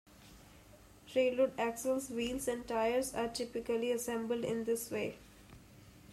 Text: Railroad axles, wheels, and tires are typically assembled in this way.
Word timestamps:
Railroad 1.15 1.53
axles, 1.59 2.09
wheels, 2.09 2.47
and 2.47 2.67
tires 2.67 3.13
are 3.13 3.27
typically 3.27 3.91
assembled 3.91 4.43
in 4.43 4.63
this 4.63 4.89
way. 4.89 5.19